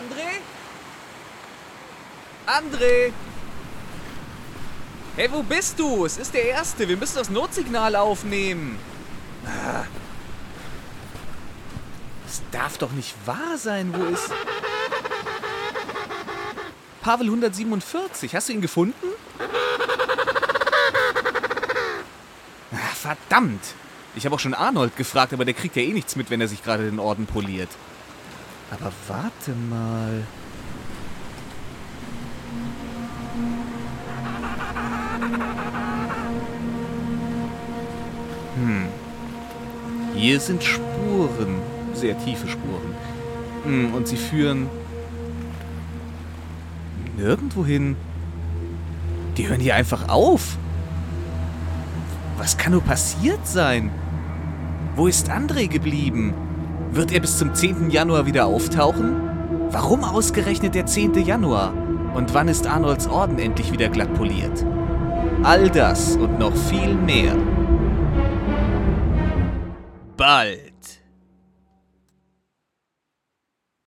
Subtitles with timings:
[0.00, 0.40] André?
[2.46, 3.12] André!
[5.14, 6.06] Hey, wo bist du?
[6.06, 6.88] Es ist der Erste.
[6.88, 8.78] Wir müssen das Notsignal aufnehmen.
[9.44, 9.84] Ah.
[12.24, 13.92] Das darf doch nicht wahr sein.
[13.94, 14.32] Wo ist...
[17.02, 18.34] Pavel 147.
[18.34, 19.06] Hast du ihn gefunden?
[22.72, 23.74] Ah, verdammt.
[24.14, 26.48] Ich habe auch schon Arnold gefragt, aber der kriegt ja eh nichts mit, wenn er
[26.48, 27.68] sich gerade den Orden poliert.
[28.70, 30.22] Aber warte mal.
[38.54, 38.86] Hm.
[40.14, 41.60] Hier sind Spuren.
[41.94, 42.94] Sehr tiefe Spuren.
[43.64, 44.68] Hm, und sie führen
[47.16, 47.96] nirgendwo hin.
[49.36, 50.56] Die hören hier einfach auf.
[52.38, 53.90] Was kann nur passiert sein?
[54.96, 56.34] Wo ist André geblieben?
[56.92, 57.90] Wird er bis zum 10.
[57.90, 59.68] Januar wieder auftauchen?
[59.70, 61.14] Warum ausgerechnet der 10.
[61.24, 61.72] Januar?
[62.14, 64.66] Und wann ist Arnolds Orden endlich wieder glatt poliert?
[65.44, 67.36] All das und noch viel mehr.
[70.16, 70.69] Bald.